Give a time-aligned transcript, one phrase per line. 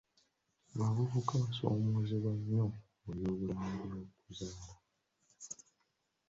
[0.75, 2.65] Abavubuka basoomozebwa nnyo
[3.03, 4.75] mu by'obulamu bw'okuzaala.